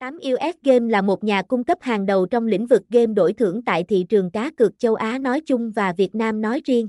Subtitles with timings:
[0.00, 3.62] 8US Game là một nhà cung cấp hàng đầu trong lĩnh vực game đổi thưởng
[3.62, 6.88] tại thị trường cá cược châu Á nói chung và Việt Nam nói riêng.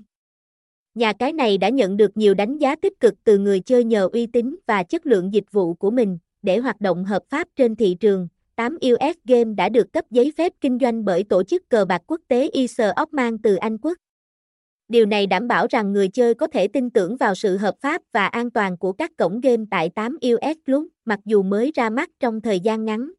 [0.95, 4.09] Nhà cái này đã nhận được nhiều đánh giá tích cực từ người chơi nhờ
[4.13, 7.75] uy tín và chất lượng dịch vụ của mình để hoạt động hợp pháp trên
[7.75, 8.27] thị trường.
[8.55, 12.21] 8US Game đã được cấp giấy phép kinh doanh bởi tổ chức cờ bạc quốc
[12.27, 13.97] tế ESA Oman từ Anh Quốc.
[14.91, 18.01] Điều này đảm bảo rằng người chơi có thể tin tưởng vào sự hợp pháp
[18.11, 21.89] và an toàn của các cổng game tại 8 US Club, mặc dù mới ra
[21.89, 23.11] mắt trong thời gian ngắn.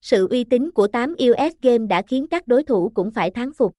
[0.00, 3.52] Sự uy tín của 8 US Game đã khiến các đối thủ cũng phải thán
[3.52, 3.72] phục.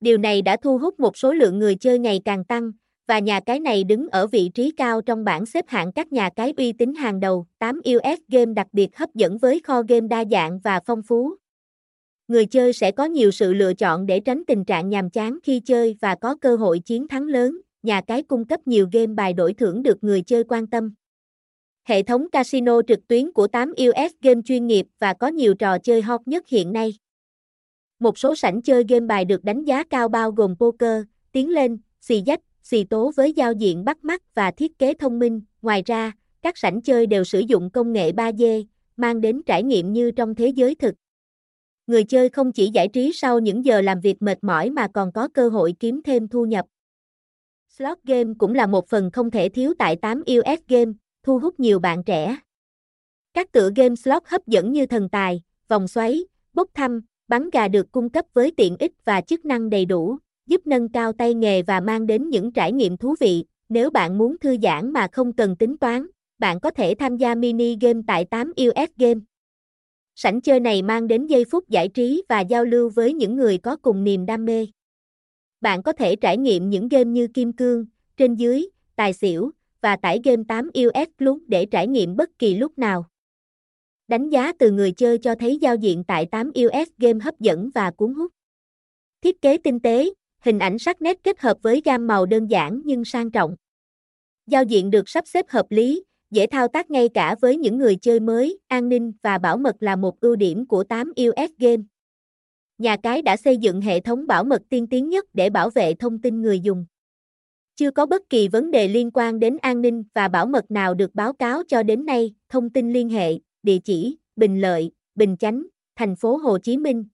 [0.00, 2.72] Điều này đã thu hút một số lượng người chơi ngày càng tăng,
[3.08, 6.30] và nhà cái này đứng ở vị trí cao trong bảng xếp hạng các nhà
[6.36, 7.46] cái uy tín hàng đầu.
[7.58, 11.34] 8 US Game đặc biệt hấp dẫn với kho game đa dạng và phong phú,
[12.30, 15.60] người chơi sẽ có nhiều sự lựa chọn để tránh tình trạng nhàm chán khi
[15.60, 17.60] chơi và có cơ hội chiến thắng lớn.
[17.82, 20.94] Nhà cái cung cấp nhiều game bài đổi thưởng được người chơi quan tâm.
[21.84, 25.78] Hệ thống casino trực tuyến của 8 US Game chuyên nghiệp và có nhiều trò
[25.78, 26.94] chơi hot nhất hiện nay.
[27.98, 31.78] Một số sảnh chơi game bài được đánh giá cao bao gồm poker, tiến lên,
[32.00, 35.40] xì dách, xì tố với giao diện bắt mắt và thiết kế thông minh.
[35.62, 38.64] Ngoài ra, các sảnh chơi đều sử dụng công nghệ 3D,
[38.96, 40.94] mang đến trải nghiệm như trong thế giới thực
[41.90, 45.12] người chơi không chỉ giải trí sau những giờ làm việc mệt mỏi mà còn
[45.12, 46.66] có cơ hội kiếm thêm thu nhập.
[47.68, 51.60] Slot game cũng là một phần không thể thiếu tại 8 US Game, thu hút
[51.60, 52.36] nhiều bạn trẻ.
[53.34, 56.24] Các tựa game slot hấp dẫn như thần tài, vòng xoáy,
[56.54, 60.16] bốc thăm, bắn gà được cung cấp với tiện ích và chức năng đầy đủ,
[60.46, 63.44] giúp nâng cao tay nghề và mang đến những trải nghiệm thú vị.
[63.68, 66.06] Nếu bạn muốn thư giãn mà không cần tính toán,
[66.38, 69.20] bạn có thể tham gia mini game tại 8 US Game.
[70.14, 73.58] Sảnh chơi này mang đến giây phút giải trí và giao lưu với những người
[73.58, 74.66] có cùng niềm đam mê.
[75.60, 78.66] Bạn có thể trải nghiệm những game như Kim Cương, Trên Dưới,
[78.96, 79.50] Tài Xỉu,
[79.80, 83.06] và tải game 8 US Plus để trải nghiệm bất kỳ lúc nào.
[84.08, 87.70] Đánh giá từ người chơi cho thấy giao diện tại 8 US Game hấp dẫn
[87.74, 88.32] và cuốn hút.
[89.22, 92.82] Thiết kế tinh tế, hình ảnh sắc nét kết hợp với gam màu đơn giản
[92.84, 93.56] nhưng sang trọng.
[94.46, 97.96] Giao diện được sắp xếp hợp lý, dễ thao tác ngay cả với những người
[97.96, 101.82] chơi mới, an ninh và bảo mật là một ưu điểm của 8 US Game.
[102.78, 105.94] Nhà cái đã xây dựng hệ thống bảo mật tiên tiến nhất để bảo vệ
[105.94, 106.86] thông tin người dùng.
[107.76, 110.94] Chưa có bất kỳ vấn đề liên quan đến an ninh và bảo mật nào
[110.94, 112.34] được báo cáo cho đến nay.
[112.48, 115.66] Thông tin liên hệ, địa chỉ, Bình Lợi, Bình Chánh,
[115.96, 117.04] thành phố Hồ Chí Minh.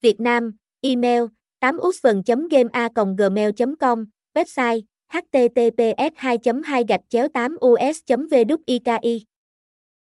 [0.00, 1.22] Việt Nam, email
[1.60, 3.50] 8 usvn a gmail
[3.80, 4.04] com
[4.34, 9.29] website https 2 2 gạch chéo 8.us.vduki